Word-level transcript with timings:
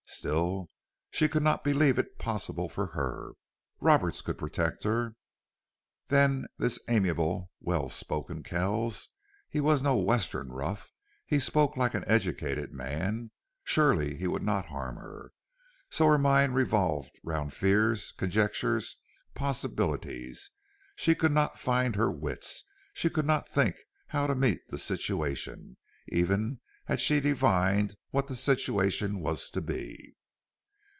Still, 0.13 0.69
she 1.09 1.27
could 1.27 1.41
not 1.41 1.63
believe 1.63 1.97
it 1.97 2.19
possible 2.19 2.69
for 2.69 2.87
her. 2.87 3.31
Roberts 3.79 4.21
could 4.21 4.37
protect 4.37 4.83
her. 4.83 5.15
Then 6.09 6.45
this 6.59 6.77
amiable, 6.89 7.49
well 7.59 7.89
spoken 7.89 8.43
Kells, 8.43 9.07
he 9.49 9.59
was 9.59 9.81
no 9.81 9.95
Western 9.95 10.49
rough 10.49 10.91
he 11.25 11.39
spoke 11.39 11.75
like 11.75 11.95
an 11.95 12.03
educated 12.05 12.71
man; 12.71 13.31
surely 13.63 14.15
he 14.15 14.27
would 14.27 14.43
not 14.43 14.65
harm 14.67 14.97
her. 14.97 15.31
So 15.89 16.05
her 16.07 16.19
mind 16.19 16.53
revolved 16.53 17.17
round 17.23 17.51
fears, 17.53 18.11
conjectures, 18.11 18.97
possibilities; 19.33 20.51
she 20.95 21.15
could 21.15 21.31
not 21.31 21.57
find 21.57 21.95
her 21.95 22.11
wits. 22.11 22.63
She 22.93 23.09
could 23.09 23.25
not 23.25 23.47
think 23.49 23.75
how 24.09 24.27
to 24.27 24.35
meet 24.35 24.59
the 24.69 24.77
situation, 24.77 25.77
even 26.09 26.59
had 26.85 26.99
she 26.99 27.21
divined 27.21 27.95
what 28.09 28.27
the 28.27 28.35
situation 28.35 29.19
was 29.19 29.49
to 29.51 29.61
be. 29.61 30.13